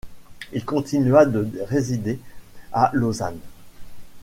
Il 0.51 0.65
continua 0.65 1.27
de 1.27 1.47
résider 1.69 2.17
à 2.73 2.89
Lausanne. 2.95 3.37